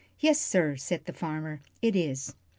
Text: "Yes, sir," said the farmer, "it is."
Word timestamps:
"Yes, 0.19 0.41
sir," 0.41 0.77
said 0.77 1.05
the 1.05 1.13
farmer, 1.13 1.61
"it 1.79 1.95
is." 1.95 2.33